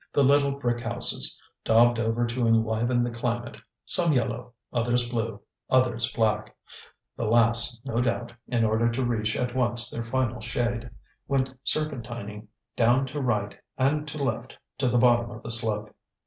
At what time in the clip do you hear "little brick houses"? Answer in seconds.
0.23-1.39